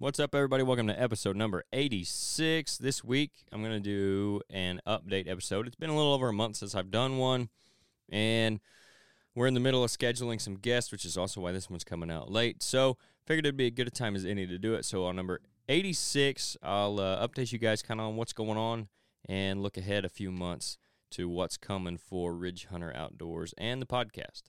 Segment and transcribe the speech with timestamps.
[0.00, 0.62] What's up, everybody?
[0.62, 2.78] Welcome to episode number 86.
[2.78, 5.66] This week, I'm going to do an update episode.
[5.66, 7.50] It's been a little over a month since I've done one,
[8.08, 8.60] and
[9.34, 12.10] we're in the middle of scheduling some guests, which is also why this one's coming
[12.10, 12.62] out late.
[12.62, 14.86] So, figured it'd be a good time as any to do it.
[14.86, 18.88] So, on number 86, I'll uh, update you guys kind of on what's going on
[19.28, 20.78] and look ahead a few months
[21.10, 24.44] to what's coming for Ridge Hunter Outdoors and the podcast.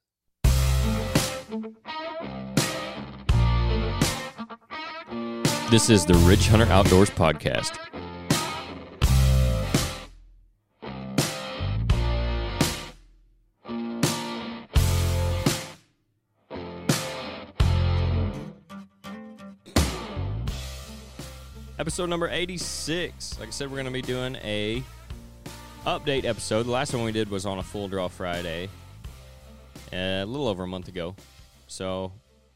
[5.72, 7.78] This is the Ridge Hunter Outdoors Podcast.
[21.80, 23.40] Episode number 86.
[23.40, 24.84] Like I said, we're going to be doing a
[25.86, 26.64] update episode.
[26.64, 28.68] The last one we did was on a full draw Friday,
[29.94, 31.16] uh, a little over a month ago.
[31.68, 32.12] So,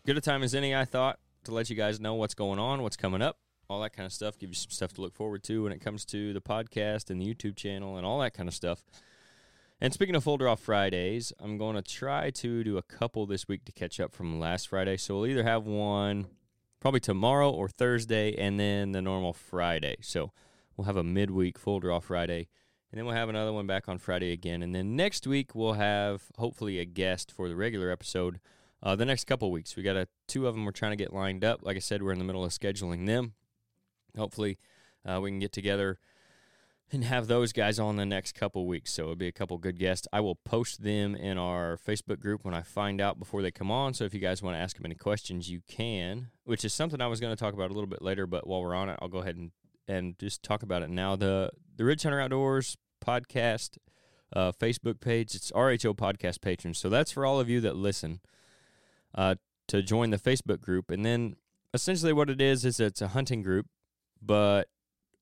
[0.05, 2.81] good a time as any, I thought, to let you guys know what's going on,
[2.81, 4.37] what's coming up, all that kind of stuff.
[4.37, 7.21] Give you some stuff to look forward to when it comes to the podcast and
[7.21, 8.83] the YouTube channel and all that kind of stuff.
[9.81, 13.47] And speaking of Full Draw Fridays, I'm going to try to do a couple this
[13.47, 14.97] week to catch up from last Friday.
[14.97, 16.27] So we'll either have one
[16.79, 19.95] probably tomorrow or Thursday, and then the normal Friday.
[20.01, 20.31] So
[20.77, 22.47] we'll have a midweek Full Draw Friday,
[22.91, 24.61] and then we'll have another one back on Friday again.
[24.61, 28.39] And then next week we'll have hopefully a guest for the regular episode.
[28.85, 31.11] Uh, the next couple weeks, we got a two of them we're trying to get
[31.11, 31.61] lined up.
[31.63, 33.33] Like I said, we're in the middle of scheduling them.
[34.15, 34.59] Hopefully,
[35.03, 35.97] uh, we can get together
[36.91, 38.93] and have those guys on the next couple weeks.
[38.93, 40.07] So it'll be a couple good guests.
[40.13, 43.71] I will post them in our Facebook group when I find out before they come
[43.71, 43.95] on.
[43.95, 47.01] So if you guys want to ask them any questions, you can, which is something
[47.01, 48.27] I was going to talk about a little bit later.
[48.27, 49.49] But while we're on it, I'll go ahead and,
[49.87, 51.15] and just talk about it now.
[51.15, 53.79] The the Ridge Hunter Outdoors podcast
[54.31, 56.77] uh, Facebook page, it's RHO Podcast Patrons.
[56.77, 58.19] So that's for all of you that listen
[59.15, 59.35] uh,
[59.67, 60.91] to join the Facebook group.
[60.91, 61.35] And then
[61.73, 63.67] essentially what it is is it's a hunting group,
[64.21, 64.67] but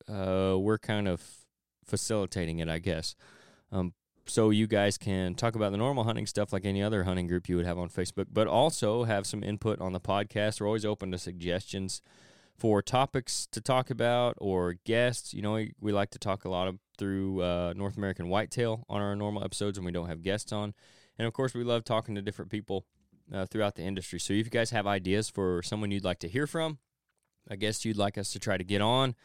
[0.10, 1.22] uh, we're kind of
[1.86, 3.16] facilitating it, I guess.
[3.72, 3.94] Um,
[4.26, 7.50] so you guys can talk about the normal hunting stuff like any other hunting group
[7.50, 10.62] you would have on Facebook, but also have some input on the podcast.
[10.62, 12.02] We're always open to suggestions
[12.58, 15.34] for topics to talk about or guests.
[15.34, 18.86] You know, we, we like to talk a lot of through uh, North American whitetail
[18.88, 20.74] on our normal episodes when we don't have guests on,
[21.18, 22.86] and of course we love talking to different people
[23.32, 24.20] uh, throughout the industry.
[24.20, 26.80] So if you guys have ideas for someone you'd like to hear from,
[27.50, 29.16] I guess you'd like us to try to get on,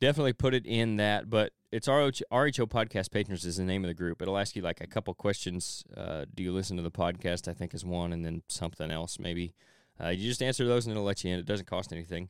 [0.00, 1.30] definitely put it in that.
[1.30, 4.22] But it's RHO, RHO Podcast Patrons is the name of the group.
[4.22, 5.84] It'll ask you like a couple questions.
[5.96, 7.48] Uh, do you listen to the podcast?
[7.48, 9.54] I think is one, and then something else maybe.
[10.02, 11.38] Uh, you just answer those, and it'll let you in.
[11.38, 12.28] It doesn't cost anything.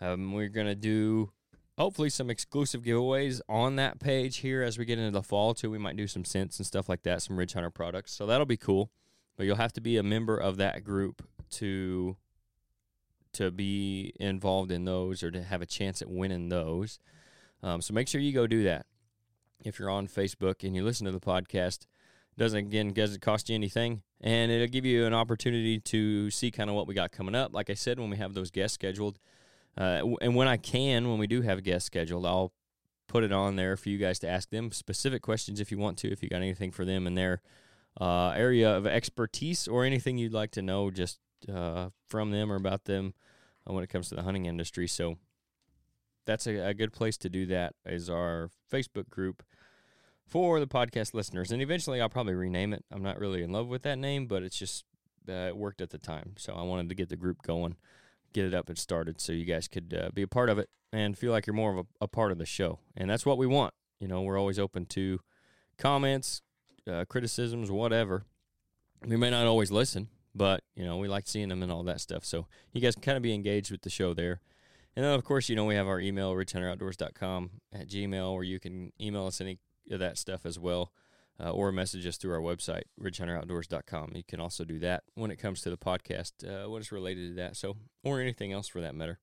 [0.00, 1.32] Um, we're gonna do
[1.76, 5.70] hopefully some exclusive giveaways on that page here as we get into the fall too.
[5.70, 8.12] We might do some scents and stuff like that, some Ridge Hunter products.
[8.12, 8.90] So that'll be cool.
[9.40, 12.14] But you'll have to be a member of that group to
[13.32, 16.98] to be involved in those or to have a chance at winning those.
[17.62, 18.84] Um, so make sure you go do that.
[19.64, 21.86] If you're on Facebook and you listen to the podcast,
[22.36, 26.68] doesn't again doesn't cost you anything, and it'll give you an opportunity to see kind
[26.68, 27.54] of what we got coming up.
[27.54, 29.18] Like I said, when we have those guests scheduled,
[29.78, 32.52] uh, and when I can, when we do have guests scheduled, I'll
[33.06, 35.96] put it on there for you guys to ask them specific questions if you want
[36.00, 36.12] to.
[36.12, 37.40] If you got anything for them in their
[37.98, 41.18] uh, area of expertise or anything you'd like to know just
[41.52, 43.14] uh, from them or about them
[43.68, 44.86] uh, when it comes to the hunting industry.
[44.86, 45.16] So
[46.26, 49.42] that's a, a, good place to do that is our Facebook group
[50.26, 51.50] for the podcast listeners.
[51.50, 52.84] And eventually I'll probably rename it.
[52.92, 54.84] I'm not really in love with that name, but it's just
[55.28, 56.34] uh, it worked at the time.
[56.36, 57.76] So I wanted to get the group going,
[58.32, 60.68] get it up and started so you guys could uh, be a part of it
[60.92, 62.78] and feel like you're more of a, a part of the show.
[62.96, 63.74] And that's what we want.
[63.98, 65.20] You know, we're always open to
[65.78, 66.42] comments,
[66.90, 68.24] uh, criticisms, whatever.
[69.06, 72.00] We may not always listen, but you know we like seeing them and all that
[72.00, 72.24] stuff.
[72.24, 74.40] So you guys can kind of be engaged with the show there.
[74.96, 78.60] And then of course you know we have our email ridgehunteroutdoors.com at Gmail, where you
[78.60, 79.58] can email us any
[79.90, 80.92] of that stuff as well,
[81.42, 84.12] uh, or message us through our website ridgehunteroutdoors.com.
[84.14, 87.30] You can also do that when it comes to the podcast, uh, what is related
[87.30, 87.56] to that.
[87.56, 89.18] So or anything else for that matter.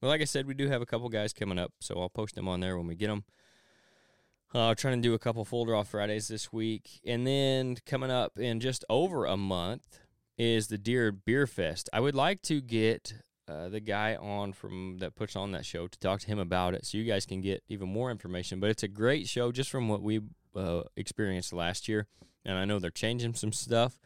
[0.00, 2.34] But like I said, we do have a couple guys coming up, so I'll post
[2.34, 3.24] them on there when we get them.
[4.54, 7.00] Uh, trying to do a couple Full Draw Fridays this week.
[7.06, 9.98] And then coming up in just over a month
[10.36, 11.88] is the Deer Beer Fest.
[11.90, 13.14] I would like to get
[13.48, 16.74] uh, the guy on from that puts on that show to talk to him about
[16.74, 18.60] it so you guys can get even more information.
[18.60, 20.20] But it's a great show just from what we
[20.54, 22.06] uh, experienced last year.
[22.44, 23.98] And I know they're changing some stuff.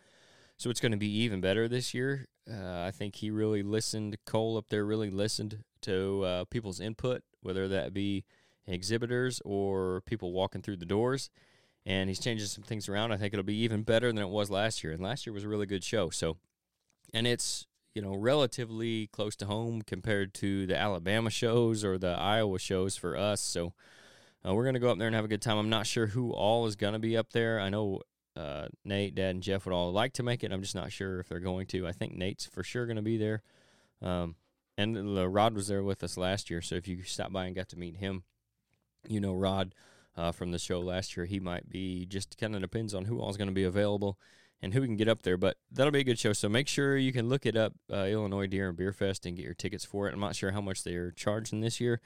[0.57, 2.27] So it's going to be even better this year.
[2.49, 7.23] Uh, I think he really listened, Cole up there really listened to uh, people's input,
[7.41, 8.25] whether that be
[8.67, 11.31] exhibitors or people walking through the doors.
[11.85, 13.13] And he's changing some things around.
[13.13, 14.93] I think it'll be even better than it was last year.
[14.93, 16.11] And last year was a really good show.
[16.11, 16.37] So,
[17.15, 17.67] and it's
[17.97, 22.95] you know, relatively close to home compared to the Alabama shows or the Iowa shows
[22.95, 23.41] for us.
[23.41, 23.73] So
[24.47, 25.57] uh, we're gonna go up there and have a good time.
[25.57, 27.59] I'm not sure who all is gonna be up there.
[27.59, 28.03] I know
[28.37, 30.53] uh, Nate, Dad, and Jeff would all like to make it.
[30.53, 31.87] I'm just not sure if they're going to.
[31.87, 33.43] I think Nate's for sure gonna be there.
[34.03, 34.37] Um,
[34.77, 37.71] and Rod was there with us last year, so if you stopped by and got
[37.71, 38.25] to meet him,
[39.09, 39.75] you know Rod
[40.17, 41.27] uh, from the show last year.
[41.27, 44.19] He might be just kind of depends on who all's going to be available
[44.63, 45.37] and who can get up there.
[45.37, 46.33] But that'll be a good show.
[46.33, 49.37] So make sure you can look it up, uh, Illinois Deer and Beer Fest, and
[49.37, 50.15] get your tickets for it.
[50.15, 52.01] I'm not sure how much they're charging this year,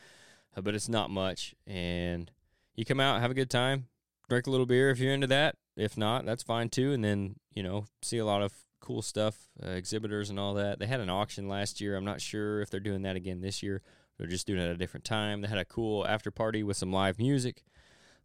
[0.57, 1.55] uh, but it's not much.
[1.67, 2.31] And
[2.75, 3.87] you come out, have a good time,
[4.29, 5.57] drink a little beer if you're into that.
[5.77, 6.93] If not, that's fine too.
[6.93, 10.79] And then you know see a lot of cool stuff, uh, exhibitors and all that.
[10.79, 11.97] They had an auction last year.
[11.97, 13.83] I'm not sure if they're doing that again this year.
[14.21, 15.41] They're just doing it at a different time.
[15.41, 17.65] They had a cool after party with some live music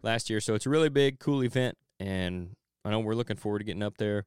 [0.04, 0.42] last year.
[0.42, 1.78] So it's a really big, cool event.
[2.02, 4.26] And I know we're looking forward to getting up there.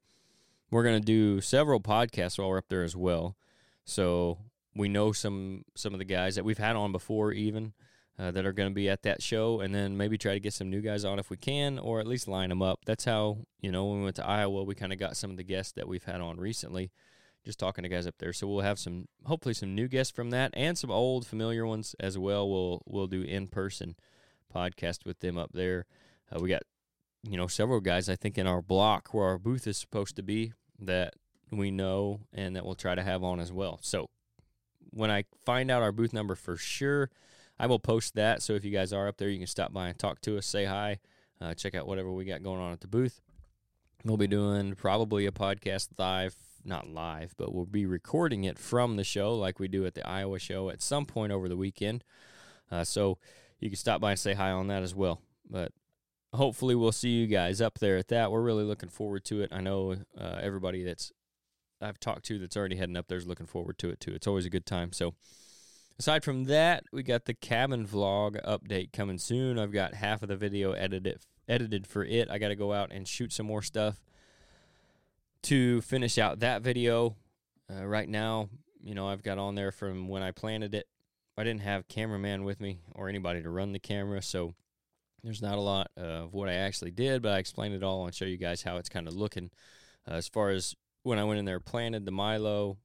[0.70, 3.36] We're going to do several podcasts while we're up there as well.
[3.84, 4.38] So
[4.74, 7.74] we know some some of the guys that we've had on before, even
[8.18, 10.54] uh, that are going to be at that show, and then maybe try to get
[10.54, 12.80] some new guys on if we can, or at least line them up.
[12.86, 15.36] That's how you know when we went to Iowa, we kind of got some of
[15.36, 16.92] the guests that we've had on recently,
[17.48, 18.34] just talking to guys up there.
[18.34, 21.96] So we'll have some hopefully some new guests from that, and some old familiar ones
[21.98, 22.48] as well.
[22.48, 23.96] We'll we'll do in person
[24.54, 25.86] podcast with them up there.
[26.30, 26.62] Uh, we got
[27.22, 30.22] you know, several guys I think in our block where our booth is supposed to
[30.22, 31.14] be that
[31.50, 33.78] we know and that we'll try to have on as well.
[33.82, 34.10] So
[34.90, 37.10] when I find out our booth number for sure,
[37.58, 38.42] I will post that.
[38.42, 40.46] So if you guys are up there, you can stop by and talk to us,
[40.46, 40.98] say hi,
[41.40, 43.20] uh, check out whatever we got going on at the booth.
[44.04, 48.96] We'll be doing probably a podcast live, not live, but we'll be recording it from
[48.96, 52.04] the show like we do at the Iowa show at some point over the weekend.
[52.70, 53.18] Uh, so
[53.60, 55.20] you can stop by and say hi on that as well.
[55.48, 55.72] But
[56.34, 58.30] hopefully we'll see you guys up there at that.
[58.30, 59.52] We're really looking forward to it.
[59.52, 61.12] I know uh, everybody that's
[61.80, 64.12] I've talked to that's already heading up there is looking forward to it too.
[64.12, 64.92] It's always a good time.
[64.92, 65.14] So
[65.98, 69.58] aside from that, we got the cabin vlog update coming soon.
[69.58, 72.28] I've got half of the video edited edited for it.
[72.30, 74.00] I got to go out and shoot some more stuff
[75.44, 77.16] to finish out that video.
[77.70, 78.48] Uh, right now,
[78.82, 80.86] you know, I've got on there from when I planted it.
[81.36, 84.54] I didn't have cameraman with me or anybody to run the camera, so
[85.22, 88.14] there's not a lot of what I actually did, but I explained it all and
[88.14, 89.50] show you guys how it's kind of looking.
[90.08, 92.78] Uh, as far as when I went in there, planted the Milo,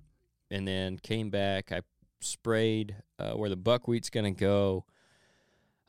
[0.52, 1.82] and then came back, I
[2.20, 4.86] sprayed uh, where the buckwheat's going to go.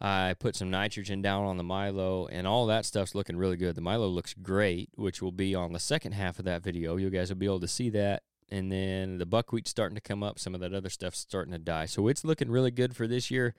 [0.00, 3.74] I put some nitrogen down on the Milo, and all that stuff's looking really good.
[3.74, 6.96] The Milo looks great, which will be on the second half of that video.
[6.96, 8.22] You guys will be able to see that.
[8.50, 10.38] And then the buckwheat's starting to come up.
[10.38, 11.86] Some of that other stuff's starting to die.
[11.86, 13.54] So it's looking really good for this year.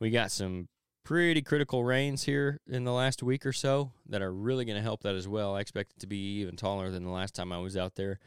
[0.00, 0.68] We got some
[1.04, 4.82] pretty critical rains here in the last week or so that are really going to
[4.82, 5.54] help that as well.
[5.54, 8.18] I expect it to be even taller than the last time I was out there.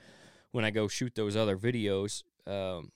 [0.52, 2.92] When I go shoot those other videos, um,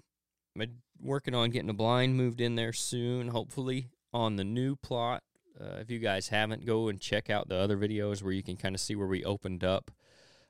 [0.60, 5.24] I'm working on getting a blind moved in there soon, hopefully on the new plot.
[5.60, 8.56] Uh, if you guys haven't, go and check out the other videos where you can
[8.56, 9.92] kind of see where we opened up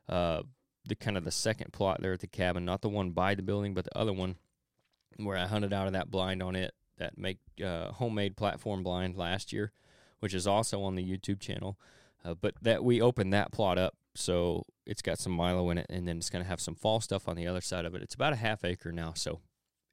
[0.08, 0.44] uh,
[0.86, 3.42] the kind of the second plot there at the cabin, not the one by the
[3.42, 4.36] building, but the other one
[5.18, 9.16] where I hunted out of that blind on it that make uh, homemade platform blind
[9.16, 9.72] last year,
[10.20, 11.78] which is also on the YouTube channel.
[12.24, 15.86] Uh, but that we opened that plot up, so it's got some Milo in it,
[15.90, 18.02] and then it's going to have some fall stuff on the other side of it.
[18.02, 19.40] It's about a half acre now, so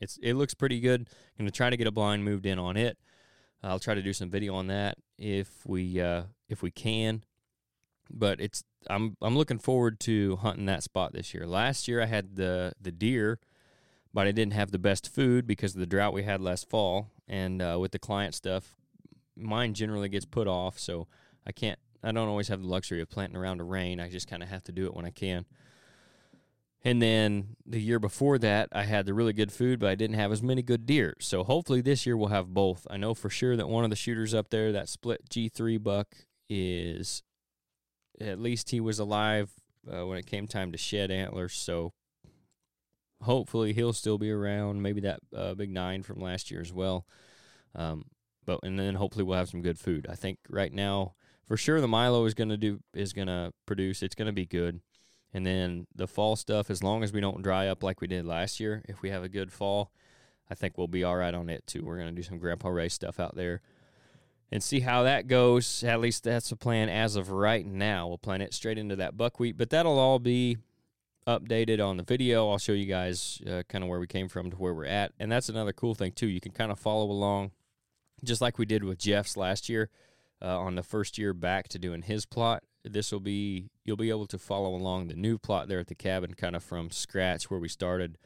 [0.01, 1.09] it's it looks pretty good.
[1.39, 2.99] Going to try to get a blind moved in on it.
[3.63, 7.25] I'll try to do some video on that if we uh, if we can.
[8.11, 11.47] But it's I'm I'm looking forward to hunting that spot this year.
[11.47, 13.41] Last year I had the the deer
[14.17, 17.11] but I didn't have the best food because of the drought we had last fall.
[17.29, 18.75] And uh, with the client stuff,
[19.37, 21.07] mine generally gets put off, so
[21.47, 21.79] I can't.
[22.03, 24.01] I don't always have the luxury of planting around a rain.
[24.01, 25.45] I just kind of have to do it when I can.
[26.87, 30.15] And then the year before that, I had the really good food, but I didn't
[30.15, 31.17] have as many good deer.
[31.19, 32.87] So hopefully this year we'll have both.
[32.89, 36.15] I know for sure that one of the shooters up there, that split G3 buck,
[36.49, 37.25] is
[38.21, 39.51] at least he was alive
[39.93, 41.55] uh, when it came time to shed antlers.
[41.55, 41.93] So
[43.21, 44.81] hopefully he'll still be around.
[44.81, 47.05] Maybe that uh, big nine from last year as well.
[47.75, 48.05] Um,
[48.45, 50.07] but and then hopefully we'll have some good food.
[50.09, 51.15] I think right now
[51.49, 54.05] for sure the Milo is gonna do is gonna produce.
[54.05, 54.83] It's gonna be good.
[55.35, 58.25] And then the fall stuff, as long as we don't dry up like we did
[58.25, 59.91] last year, if we have a good fall,
[60.51, 61.85] I think we'll be all right on it too.
[61.85, 63.61] We're gonna do some Grandpa Ray stuff out there
[64.51, 65.83] and see how that goes.
[65.85, 68.09] At least that's the plan as of right now.
[68.09, 70.59] We'll plant it straight into that buckwheat, but that'll all be
[71.27, 72.49] updated on the video.
[72.49, 75.13] I'll show you guys uh, kind of where we came from to where we're at.
[75.19, 76.29] And that's another cool thing, too.
[76.29, 77.51] You can kind of follow along,
[78.23, 79.91] just like we did with Jeff's last year
[80.41, 82.63] uh, on the first year back to doing his plot.
[82.93, 85.95] This will be, you'll be able to follow along the new plot there at the
[85.95, 88.19] cabin, kind of from scratch where we started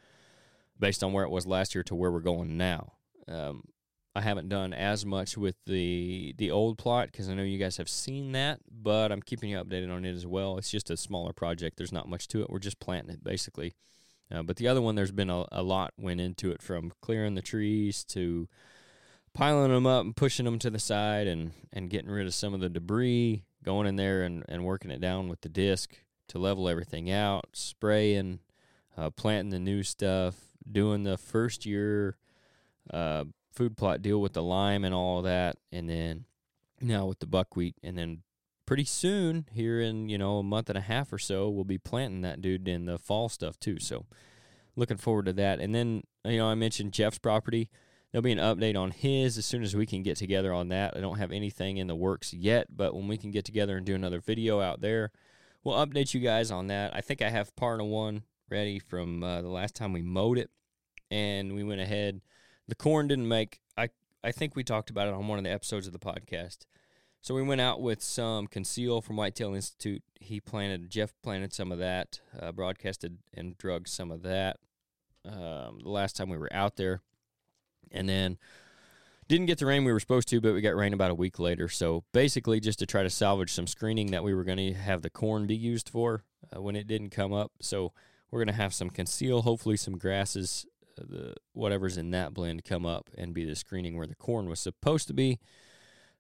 [0.79, 2.93] based on where it was last year to where we're going now.
[3.29, 3.65] Um,
[4.15, 7.77] I haven't done as much with the the old plot because I know you guys
[7.77, 10.59] have seen that, but I'm keeping you updated on it as well.
[10.59, 11.77] It's just a smaller project.
[11.77, 12.51] There's not much to it.
[12.51, 13.75] We're just planting it basically.
[14.33, 17.35] Uh, but the other one, there's been a, a lot went into it from clearing
[17.35, 18.49] the trees to
[19.35, 22.55] piling them up and pushing them to the side and, and getting rid of some
[22.55, 25.97] of the debris, going in there and, and working it down with the disc
[26.29, 28.41] to level everything out, spraying,
[28.97, 30.37] uh, planting the new stuff,
[30.71, 32.17] doing the first year
[32.93, 36.25] uh, food plot deal with the lime and all that, and then
[36.81, 38.23] now with the buckwheat, and then
[38.67, 41.77] pretty soon here in you know a month and a half or so we'll be
[41.77, 43.79] planting that dude in the fall stuff too.
[43.81, 44.07] So
[44.77, 45.59] looking forward to that.
[45.59, 47.69] And then you know I mentioned Jeff's property.
[48.11, 50.97] There'll be an update on his as soon as we can get together on that.
[50.97, 53.87] I don't have anything in the works yet, but when we can get together and
[53.87, 55.13] do another video out there,
[55.63, 56.95] we'll update you guys on that.
[56.95, 60.39] I think I have part of one ready from uh, the last time we mowed
[60.39, 60.51] it,
[61.11, 62.21] and we went ahead
[62.71, 63.61] the corn didn't make.
[63.77, 63.91] I
[64.25, 66.61] I think we talked about it on one of the episodes of the podcast.
[67.21, 70.03] So we went out with some conceal from Whitetail Institute.
[70.21, 74.57] He planted Jeff planted some of that, uh, broadcasted and drugged some of that
[75.25, 77.03] um, the last time we were out there,
[77.91, 78.39] and then
[79.29, 81.39] didn't get the rain we were supposed to, but we got rain about a week
[81.39, 81.69] later.
[81.69, 85.03] So basically, just to try to salvage some screening that we were going to have
[85.03, 87.53] the corn be used for uh, when it didn't come up.
[87.61, 87.93] So
[88.31, 90.67] we're going to have some conceal, hopefully some grasses
[91.09, 94.61] the whatever's in that blend come up and be the screening where the corn was
[94.61, 95.39] supposed to be.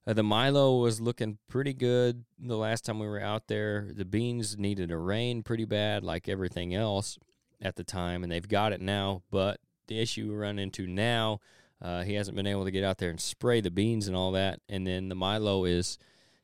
[0.06, 3.88] Uh, the Milo was looking pretty good the last time we were out there.
[3.92, 7.18] The beans needed a rain pretty bad, like everything else
[7.60, 9.22] at the time, and they've got it now.
[9.30, 11.40] But the issue we run into now,
[11.82, 14.32] uh, he hasn't been able to get out there and spray the beans and all
[14.32, 14.60] that.
[14.68, 15.98] And then the Milo is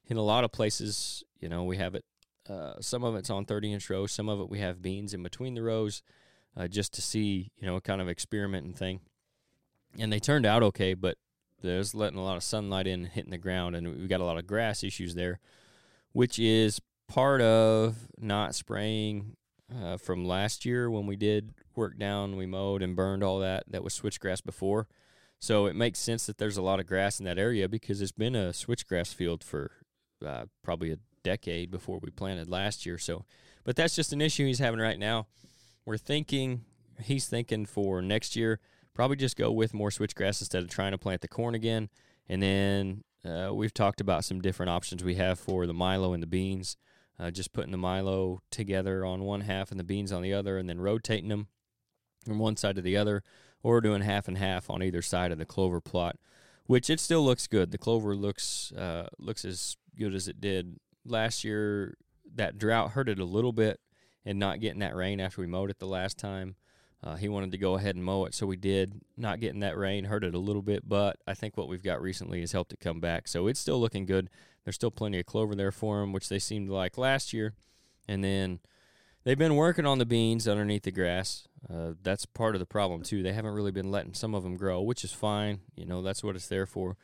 [0.07, 2.05] in a lot of places, you know, we have it.
[2.49, 5.23] Uh, some of it's on 30 inch rows, some of it we have beans in
[5.23, 6.03] between the rows
[6.57, 9.01] uh, just to see, you know, kind of experiment and thing.
[9.99, 11.17] And they turned out okay, but
[11.61, 14.39] there's letting a lot of sunlight in, hitting the ground, and we got a lot
[14.39, 15.41] of grass issues there,
[16.13, 19.37] which is part of not spraying
[19.75, 23.65] uh, from last year when we did work down, we mowed and burned all that.
[23.69, 24.87] That was switchgrass before.
[25.39, 28.13] So it makes sense that there's a lot of grass in that area because it's
[28.13, 29.71] been a switchgrass field for
[30.25, 32.99] uh, probably a decade before we planted last year.
[32.99, 33.25] So,
[33.65, 35.27] but that's just an issue he's having right now
[35.87, 36.65] we're thinking
[37.01, 38.61] he's thinking for next year
[38.93, 41.89] probably just go with more switchgrass instead of trying to plant the corn again.
[42.29, 46.23] And then uh, we've talked about some different options we have for the Milo and
[46.23, 46.77] the beans.
[47.19, 50.59] Uh, just putting the Milo together on one half and the beans on the other,
[50.59, 51.49] and then rotating them
[52.25, 53.23] from one side to the other,
[53.63, 56.17] or doing half and half on either side of the clover plot,
[56.67, 57.71] which it still looks good.
[57.71, 61.97] The clover looks uh, looks as good as it did last year.
[62.35, 63.81] That drought hurt it a little bit,
[64.25, 66.57] and not getting that rain after we mowed it the last time.
[67.03, 69.01] Uh, he wanted to go ahead and mow it, so we did.
[69.17, 72.03] Not getting that rain hurt it a little bit, but I think what we've got
[72.03, 73.29] recently has helped it come back.
[73.29, 74.31] So it's still looking good.
[74.65, 77.55] There's still plenty of clover there for him, which they seemed like last year.
[78.09, 78.61] And then
[79.27, 81.47] they've been working on the beans underneath the grass.
[81.69, 83.23] Uh, that's part of the problem too.
[83.23, 85.61] They haven't really been letting some of them grow, which is fine.
[85.75, 86.97] You know, that's what it's there for.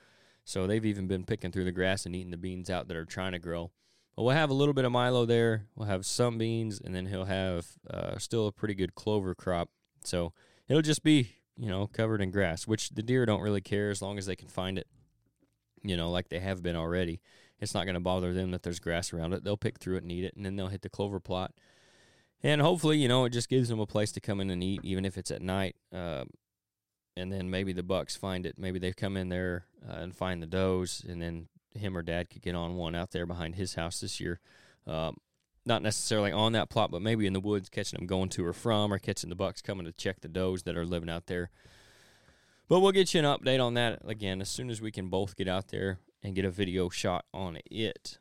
[0.44, 3.04] So they've even been picking through the grass and eating the beans out that are
[3.04, 3.72] trying to grow.
[4.16, 5.66] But we'll have a little bit of Milo there.
[5.74, 9.70] We'll have some beans, and then he'll have uh, still a pretty good clover crop.
[10.04, 10.32] So
[10.68, 14.02] it'll just be, you know, covered in grass, which the deer don't really care as
[14.02, 14.86] long as they can find it,
[15.82, 17.20] you know, like they have been already.
[17.58, 19.44] It's not going to bother them that there's grass around it.
[19.44, 21.52] They'll pick through it and eat it, and then they'll hit the clover plot.
[22.42, 24.80] And hopefully, you know, it just gives them a place to come in and eat,
[24.82, 25.76] even if it's at night.
[25.94, 26.24] Uh,
[27.16, 28.56] and then maybe the bucks find it.
[28.58, 32.30] Maybe they come in there uh, and find the does, and then him or dad
[32.30, 34.40] could get on one out there behind his house this year.
[34.86, 35.18] Um,
[35.64, 38.52] not necessarily on that plot, but maybe in the woods, catching them going to or
[38.52, 41.50] from, or catching the bucks coming to check the does that are living out there.
[42.68, 45.36] But we'll get you an update on that again as soon as we can both
[45.36, 48.18] get out there and get a video shot on it.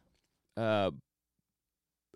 [0.58, 0.92] Uh,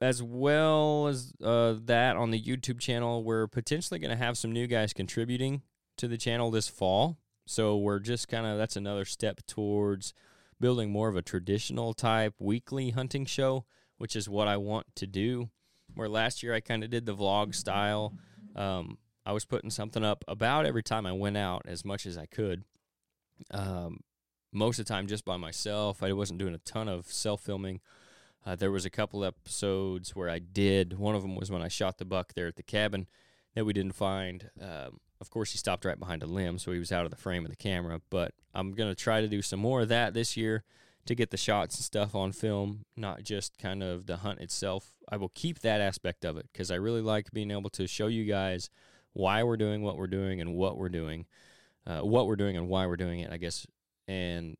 [0.01, 4.51] as well as uh, that on the YouTube channel, we're potentially going to have some
[4.51, 5.61] new guys contributing
[5.97, 7.17] to the channel this fall.
[7.45, 10.13] So we're just kind of that's another step towards
[10.59, 13.65] building more of a traditional type weekly hunting show,
[13.97, 15.49] which is what I want to do.
[15.93, 18.13] Where last year I kind of did the vlog style.
[18.55, 22.17] Um, I was putting something up about every time I went out as much as
[22.17, 22.63] I could.
[23.51, 24.01] Um,
[24.51, 26.01] most of the time just by myself.
[26.01, 27.81] I wasn't doing a ton of self filming.
[28.45, 30.99] Uh, there was a couple episodes where I did.
[30.99, 33.07] One of them was when I shot the buck there at the cabin
[33.55, 34.51] that we didn't find.
[34.61, 37.17] Um, of course, he stopped right behind a limb, so he was out of the
[37.17, 38.01] frame of the camera.
[38.09, 40.63] But I'm going to try to do some more of that this year
[41.05, 44.91] to get the shots and stuff on film, not just kind of the hunt itself.
[45.09, 48.07] I will keep that aspect of it because I really like being able to show
[48.07, 48.69] you guys
[49.13, 51.25] why we're doing what we're doing and what we're doing,
[51.87, 53.65] uh, what we're doing and why we're doing it, I guess.
[54.07, 54.57] And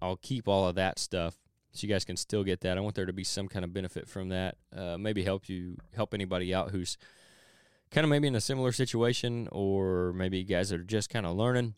[0.00, 1.36] I'll keep all of that stuff
[1.72, 2.76] so you guys can still get that.
[2.76, 4.56] I want there to be some kind of benefit from that.
[4.74, 6.96] Uh, maybe help you help anybody out who's
[7.90, 11.26] kind of maybe in a similar situation, or maybe you guys that are just kind
[11.26, 11.74] of learning.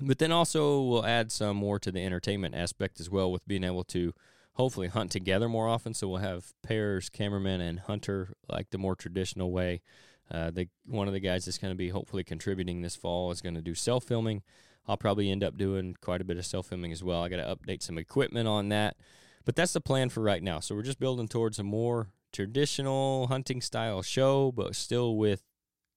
[0.00, 3.64] But then also we'll add some more to the entertainment aspect as well with being
[3.64, 4.14] able to
[4.54, 5.94] hopefully hunt together more often.
[5.94, 9.82] So we'll have pairs, cameraman and hunter, like the more traditional way.
[10.30, 13.40] Uh, the one of the guys that's going to be hopefully contributing this fall is
[13.42, 14.42] going to do self filming.
[14.90, 17.22] I'll probably end up doing quite a bit of self filming as well.
[17.22, 18.96] I got to update some equipment on that,
[19.44, 20.58] but that's the plan for right now.
[20.58, 25.44] So we're just building towards a more traditional hunting style show, but still with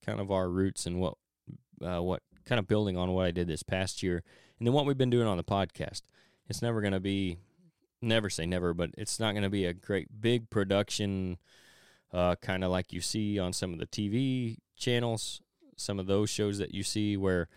[0.06, 1.14] kind of our roots and what
[1.84, 4.22] uh, what kind of building on what I did this past year,
[4.60, 6.02] and then what we've been doing on the podcast.
[6.48, 7.38] It's never going to be,
[8.00, 11.38] never say never, but it's not going to be a great big production,
[12.12, 15.40] uh, kind of like you see on some of the TV channels,
[15.76, 17.48] some of those shows that you see where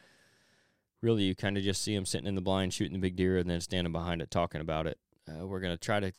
[1.02, 3.38] really you kind of just see them sitting in the blind shooting the big deer
[3.38, 4.98] and then standing behind it talking about it.
[5.28, 6.12] Uh, we're going to try to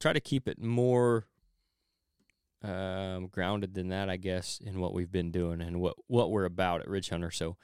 [0.00, 1.26] try to keep it more
[2.62, 6.44] um, grounded than that, I guess, in what we've been doing and what what we're
[6.44, 7.30] about at Ridge Hunter.
[7.30, 7.56] So,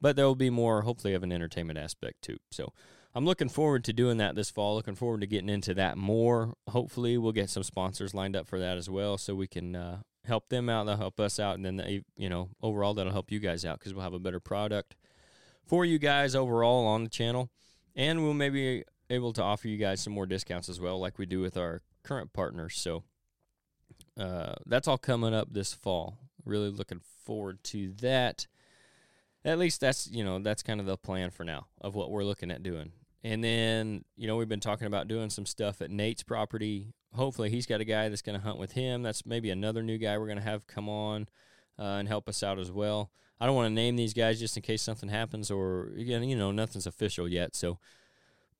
[0.00, 2.38] but there will be more, hopefully, of an entertainment aspect too.
[2.50, 2.72] So,
[3.14, 4.74] I'm looking forward to doing that this fall.
[4.74, 6.54] Looking forward to getting into that more.
[6.68, 10.00] Hopefully, we'll get some sponsors lined up for that as well, so we can uh,
[10.24, 10.84] help them out.
[10.84, 13.78] They'll help us out, and then they, you know, overall, that'll help you guys out
[13.78, 14.96] because we'll have a better product
[15.66, 17.50] for you guys overall on the channel,
[17.94, 21.26] and we'll maybe able to offer you guys some more discounts as well, like we
[21.26, 22.76] do with our current partners.
[22.76, 23.04] So
[24.18, 26.18] uh, that's all coming up this fall.
[26.44, 28.46] Really looking forward to that.
[29.44, 32.24] At least that's you know that's kind of the plan for now of what we're
[32.24, 32.92] looking at doing.
[33.24, 36.94] And then you know we've been talking about doing some stuff at Nate's property.
[37.14, 39.02] Hopefully he's got a guy that's going to hunt with him.
[39.02, 41.28] That's maybe another new guy we're going to have come on
[41.78, 43.10] uh, and help us out as well.
[43.42, 46.36] I don't want to name these guys just in case something happens or again you
[46.36, 47.56] know nothing's official yet.
[47.56, 47.80] So,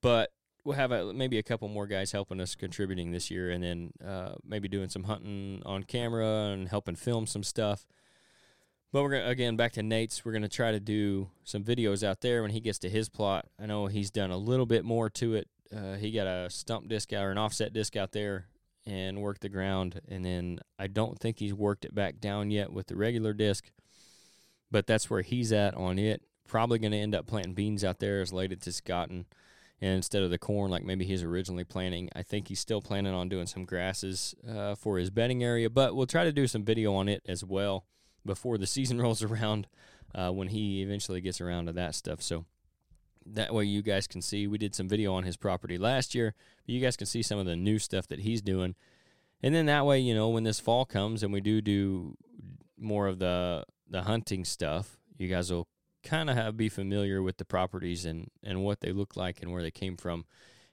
[0.01, 0.31] but
[0.65, 3.93] we'll have a, maybe a couple more guys helping us contributing this year, and then
[4.05, 7.87] uh, maybe doing some hunting on camera and helping film some stuff.
[8.93, 10.25] But we're gonna again back to Nate's.
[10.25, 13.47] We're gonna try to do some videos out there when he gets to his plot.
[13.61, 15.49] I know he's done a little bit more to it.
[15.73, 18.49] Uh, he got a stump disc out or an offset disc out there
[18.85, 22.73] and worked the ground, and then I don't think he's worked it back down yet
[22.73, 23.71] with the regular disc.
[24.73, 26.23] But that's where he's at on it.
[26.49, 29.27] Probably going to end up planting beans out there as late as it's gotten
[29.83, 32.09] and instead of the corn like maybe he's originally planning.
[32.15, 35.97] I think he's still planning on doing some grasses uh, for his bedding area, but
[35.97, 37.85] we'll try to do some video on it as well
[38.25, 39.67] before the season rolls around
[40.15, 42.23] uh, when he eventually gets around to that stuff.
[42.23, 42.47] So
[43.27, 46.35] that way you guys can see we did some video on his property last year,
[46.65, 48.77] but you guys can see some of the new stuff that he's doing.
[49.43, 52.17] And then that way, you know, when this fall comes and we do do
[52.79, 55.69] more of the the hunting stuff, you guys will
[56.03, 59.53] kind of have be familiar with the properties and and what they look like and
[59.53, 60.25] where they came from.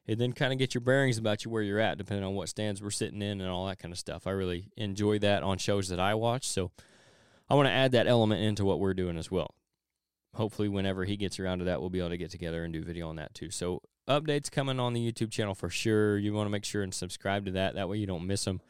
[0.08, 2.50] And then kind of get your bearings about you where you're at depending on what
[2.50, 4.26] stands we're sitting in and all that kind of stuff.
[4.26, 6.72] I really enjoy that on shows that i watch so
[7.48, 9.54] i want to add that element into what we're doing as well.
[10.34, 12.84] Hopefully whenever he gets around to that we'll be able to get together and do
[12.84, 13.52] video on that too.
[13.52, 16.18] So updates coming on the youtube channel for sure.
[16.18, 18.62] You want to make sure and subscribe to that that way you don't miss them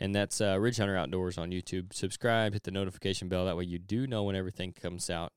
[0.00, 3.64] and that's uh, ridge hunter outdoors on youtube subscribe hit the notification bell that way
[3.64, 5.32] you do know when everything comes out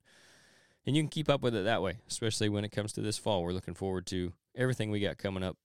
[0.85, 3.17] and you can keep up with it that way, especially when it comes to this
[3.17, 3.43] fall.
[3.43, 5.57] We're looking forward to everything we got coming up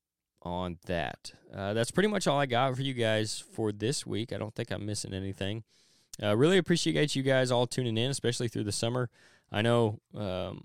[0.42, 1.32] on that.
[1.54, 4.32] Uh, that's pretty much all I got for you guys for this week.
[4.32, 5.64] I don't think I'm missing anything.
[6.22, 9.11] Uh, really appreciate you guys all tuning in, especially through the summer.
[9.50, 10.64] I know um,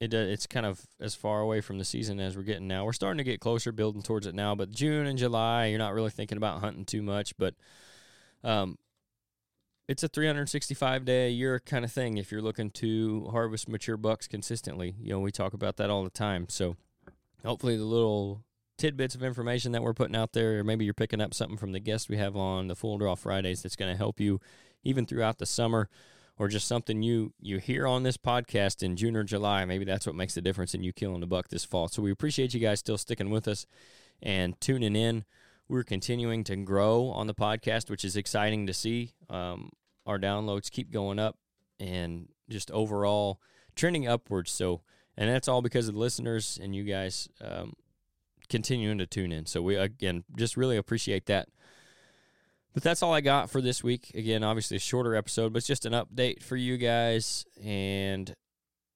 [0.00, 2.84] it uh, it's kind of as far away from the season as we're getting now.
[2.84, 4.54] We're starting to get closer, building towards it now.
[4.54, 7.36] But June and July, you're not really thinking about hunting too much.
[7.36, 7.54] But
[8.44, 8.78] um,
[9.88, 13.96] it's a 365 day a year kind of thing if you're looking to harvest mature
[13.96, 14.94] bucks consistently.
[15.00, 16.46] You know, we talk about that all the time.
[16.48, 16.76] So
[17.44, 18.44] hopefully the little
[18.76, 21.72] tidbits of information that we're putting out there, or maybe you're picking up something from
[21.72, 24.40] the guests we have on the Full Draw Fridays that's going to help you
[24.84, 25.88] even throughout the summer,
[26.38, 29.64] or just something you you hear on this podcast in June or July.
[29.64, 31.88] Maybe that's what makes the difference in you killing a buck this fall.
[31.88, 33.66] So we appreciate you guys still sticking with us
[34.22, 35.24] and tuning in.
[35.68, 39.12] We're continuing to grow on the podcast, which is exciting to see.
[39.28, 39.70] Um,
[40.06, 41.36] our downloads keep going up
[41.78, 43.40] and just overall
[43.76, 44.50] trending upwards.
[44.50, 44.80] So,
[45.16, 47.74] and that's all because of the listeners and you guys um,
[48.48, 49.44] continuing to tune in.
[49.44, 51.48] So, we again just really appreciate that.
[52.78, 54.12] But that's all I got for this week.
[54.14, 58.32] Again, obviously a shorter episode, but it's just an update for you guys and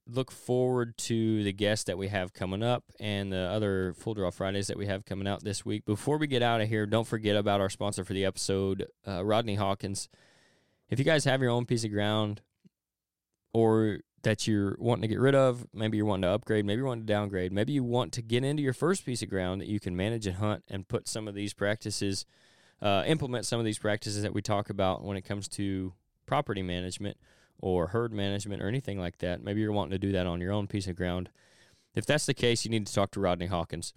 [0.06, 4.30] look forward to the guests that we have coming up and the other Full Draw
[4.30, 5.84] Fridays that we have coming out this week.
[5.84, 9.24] Before we get out of here, don't forget about our sponsor for the episode, uh,
[9.24, 10.08] Rodney Hawkins.
[10.88, 12.40] If you guys have your own piece of ground
[13.52, 15.66] or that you're wanting to get rid of.
[15.74, 16.64] Maybe you're wanting to upgrade.
[16.64, 17.52] Maybe you're wanting to downgrade.
[17.52, 20.24] Maybe you want to get into your first piece of ground that you can manage
[20.28, 22.24] and hunt and put some of these practices,
[22.82, 25.94] uh, implement some of these practices that we talk about when it comes to
[26.26, 27.16] property management
[27.60, 29.42] or herd management or anything like that.
[29.42, 31.30] Maybe you're wanting to do that on your own piece of ground.
[31.94, 33.94] If that's the case, you need to talk to Rodney Hawkins.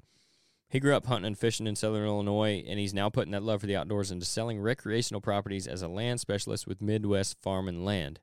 [0.69, 3.61] He grew up hunting and fishing in southern Illinois, and he's now putting that love
[3.61, 7.85] for the outdoors into selling recreational properties as a land specialist with Midwest Farm and
[7.85, 8.19] Land.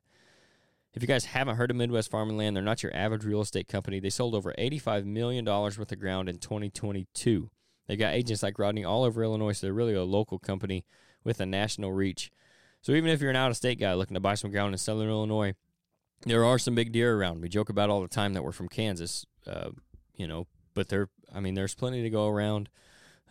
[0.93, 3.41] If you guys haven't heard of Midwest Farm and Land, they're not your average real
[3.41, 3.99] estate company.
[3.99, 7.49] They sold over $85 million worth of ground in 2022.
[7.87, 10.85] They've got agents like Rodney all over Illinois, so they're really a local company
[11.23, 12.31] with a national reach.
[12.81, 14.77] So even if you're an out of state guy looking to buy some ground in
[14.77, 15.53] southern Illinois,
[16.25, 17.41] there are some big deer around.
[17.41, 19.71] We joke about all the time that we're from Kansas, uh,
[20.15, 22.69] you know, but there, I mean, there's plenty to go around.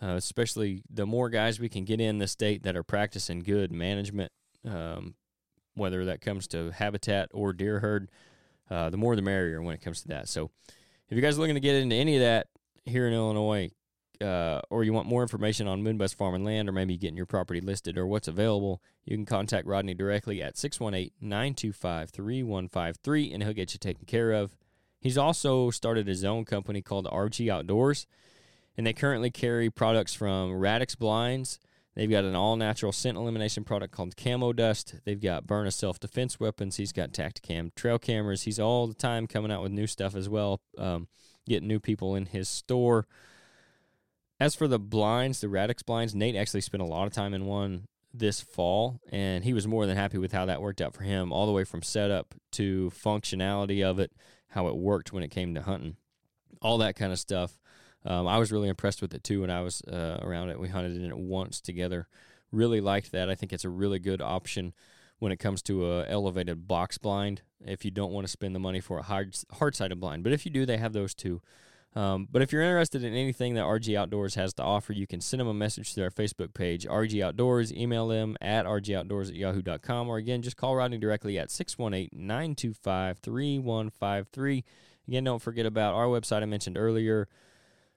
[0.03, 3.71] Uh, especially the more guys we can get in the state that are practicing good
[3.71, 4.33] management,
[4.69, 5.15] um,
[5.75, 8.11] whether that comes to habitat or deer herd,
[8.69, 10.29] uh, the more the merrier when it comes to that.
[10.29, 10.51] So,
[11.09, 12.49] if you guys are looking to get into any of that
[12.85, 13.71] here in Illinois,
[14.21, 17.27] uh, or you want more information on Midwest Farm and Land, or maybe getting your
[17.27, 23.43] property listed or what's available, you can contact Rodney directly at 618 925 3153 and
[23.43, 24.57] he'll get you taken care of.
[25.01, 28.07] He's also started his own company called RG Outdoors,
[28.77, 31.59] and they currently carry products from Radix Blinds.
[31.95, 34.95] They've got an all natural scent elimination product called Camo Dust.
[35.05, 36.77] They've got Byrna self defense weapons.
[36.77, 38.43] He's got Tactacam trail cameras.
[38.43, 41.09] He's all the time coming out with new stuff as well, um,
[41.47, 43.07] getting new people in his store.
[44.43, 47.47] As for the blinds, the Radix blinds, Nate actually spent a lot of time in
[47.47, 51.05] one this fall, and he was more than happy with how that worked out for
[51.05, 54.11] him, all the way from setup to functionality of it,
[54.49, 55.95] how it worked when it came to hunting,
[56.61, 57.57] all that kind of stuff.
[58.05, 60.59] Um, I was really impressed with it too when I was uh, around it.
[60.59, 62.09] We hunted in it once together.
[62.51, 63.31] Really liked that.
[63.31, 64.73] I think it's a really good option
[65.21, 67.43] when it comes to a elevated box blind.
[67.65, 70.33] If you don't want to spend the money for a hard hard sided blind, but
[70.33, 71.41] if you do, they have those too.
[71.95, 75.21] Um, but if you're interested in anything that RG Outdoors has to offer, you can
[75.21, 79.35] send them a message to our Facebook page, RG Outdoors, email them at rgoutdoors at
[79.35, 84.65] yahoo.com, or again, just call Rodney directly at 618 925 3153.
[85.07, 87.29] Again, don't forget about our website I mentioned earlier,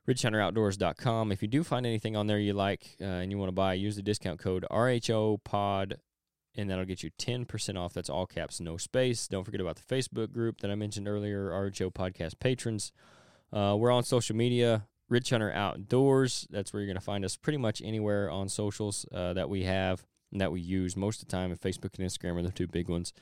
[0.10, 1.32] ridgehunteroutdoors.com.
[1.32, 3.76] If you do find anything on there you like uh, and you want to buy,
[3.76, 5.94] use the discount code RHOPOD,
[6.58, 7.94] and that'll get you 10% off.
[7.94, 9.30] That's all caps, no space.
[9.30, 12.92] Don't forget about the Facebook group that I mentioned earlier, RHO Podcast Patrons.
[13.52, 16.48] Uh, we're on social media, Ridge Hunter Outdoors.
[16.50, 19.64] That's where you're going to find us pretty much anywhere on socials uh, that we
[19.64, 21.56] have and that we use most of the time.
[21.56, 23.14] Facebook and Instagram are the two big ones.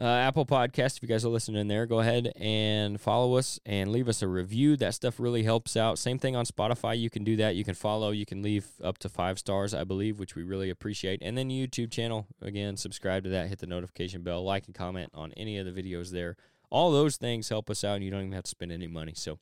[0.00, 3.92] Uh, Apple Podcast, if you guys are listening there, go ahead and follow us and
[3.92, 4.74] leave us a review.
[4.74, 5.98] That stuff really helps out.
[5.98, 6.98] Same thing on Spotify.
[6.98, 7.54] You can do that.
[7.54, 8.10] You can follow.
[8.10, 11.20] You can leave up to five stars, I believe, which we really appreciate.
[11.20, 15.10] And then YouTube channel, again, subscribe to that, hit the notification bell, like and comment
[15.12, 16.36] on any of the videos there
[16.70, 19.12] all those things help us out and you don't even have to spend any money.
[19.14, 19.38] So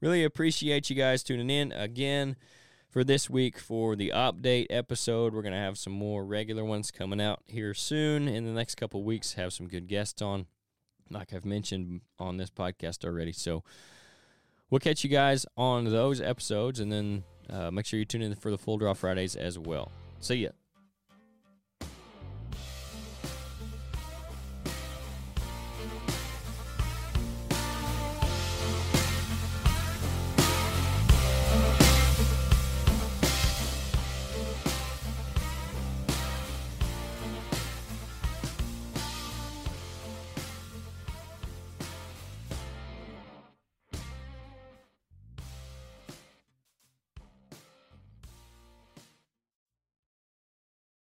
[0.00, 2.36] really appreciate you guys tuning in again
[2.90, 5.34] for this week for the update episode.
[5.34, 8.28] We're going to have some more regular ones coming out here soon.
[8.28, 10.46] In the next couple weeks have some good guests on
[11.10, 13.32] like i've mentioned on this podcast already.
[13.32, 13.62] So
[14.70, 18.34] we'll catch you guys on those episodes and then uh, make sure you tune in
[18.34, 19.92] for the full draw fridays as well.
[20.20, 20.50] See ya